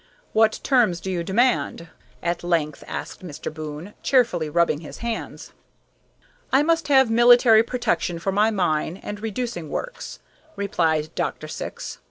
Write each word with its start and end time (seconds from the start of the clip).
"What 0.33 0.59
terms 0.63 0.99
do 0.99 1.11
you 1.11 1.23
demand?" 1.23 1.89
at 2.23 2.43
length 2.43 2.83
asked 2.87 3.23
Mr. 3.23 3.53
Boon, 3.53 3.93
cheerfully 4.01 4.49
rubbing 4.49 4.79
his 4.79 4.97
hands. 5.05 5.51
"I 6.51 6.63
must 6.63 6.87
have 6.87 7.11
military 7.11 7.61
protection 7.61 8.17
for 8.17 8.31
my 8.31 8.49
mine 8.49 8.97
and 9.03 9.19
reducing 9.21 9.69
works," 9.69 10.17
replied 10.55 11.13
Dr. 11.13 11.47
Syx. 11.47 11.99